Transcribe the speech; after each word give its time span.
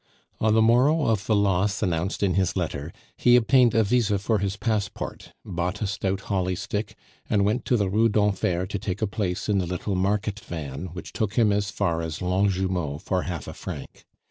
On 0.39 0.55
the 0.55 0.63
morrow 0.63 1.05
of 1.05 1.27
the 1.27 1.35
loss 1.35 1.83
announced 1.83 2.23
in 2.23 2.33
his 2.33 2.55
letter, 2.55 2.91
he 3.17 3.35
obtained 3.35 3.75
a 3.75 3.83
visa 3.83 4.17
for 4.17 4.39
his 4.39 4.57
passport, 4.57 5.31
bought 5.45 5.79
a 5.79 5.85
stout 5.85 6.21
holly 6.21 6.55
stick, 6.55 6.95
and 7.29 7.45
went 7.45 7.65
to 7.65 7.77
the 7.77 7.87
Rue 7.87 8.09
d'Enfer 8.09 8.65
to 8.65 8.79
take 8.79 9.03
a 9.03 9.05
place 9.05 9.47
in 9.47 9.59
the 9.59 9.67
little 9.67 9.93
market 9.93 10.39
van, 10.39 10.85
which 10.93 11.13
took 11.13 11.35
him 11.35 11.51
as 11.51 11.69
far 11.69 12.01
as 12.01 12.17
Longjumeau 12.19 12.97
for 12.97 13.21
half 13.21 13.47
a 13.47 13.53
franc. 13.53 14.07